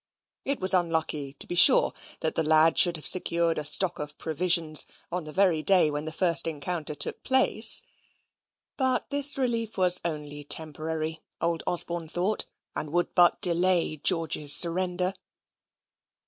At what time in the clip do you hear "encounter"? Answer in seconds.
6.47-6.95